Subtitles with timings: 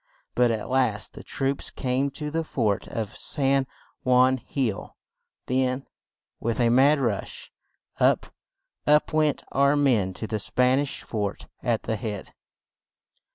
[0.33, 3.67] But at last the troops came to the fort of San
[4.03, 4.95] Juan Hill;
[5.45, 5.85] then,
[6.39, 7.51] with a mad rush,
[7.99, 8.25] up,
[8.87, 12.33] up went our men to the Span ish fort at the head!